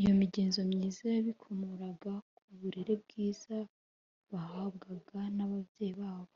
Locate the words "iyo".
0.00-0.12